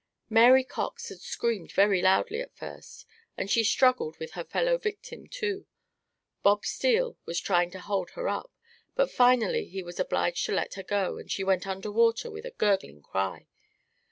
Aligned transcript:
Mary 0.31 0.63
Cox 0.63 1.09
had 1.09 1.19
screamed 1.21 1.71
very 1.73 2.01
loudly 2.01 2.41
at 2.41 2.55
first; 2.57 3.05
and 3.37 3.51
she 3.51 3.63
struggled 3.63 4.17
with 4.17 4.31
her 4.31 4.43
fellow 4.43 4.79
victim, 4.79 5.27
too. 5.27 5.67
Bob 6.41 6.65
Steele 6.65 7.19
was 7.27 7.39
trying 7.39 7.69
to 7.69 7.79
hold 7.79 8.09
her 8.17 8.27
up, 8.27 8.51
but 8.95 9.11
finally 9.11 9.65
he 9.65 9.83
was 9.83 9.99
obliged 9.99 10.43
to 10.47 10.53
let 10.53 10.73
her 10.73 10.81
go, 10.81 11.19
and 11.19 11.29
she 11.29 11.43
went 11.43 11.67
under 11.67 11.91
water 11.91 12.31
with 12.31 12.45
a 12.47 12.55
gurgling 12.57 13.03
cry. 13.03 13.45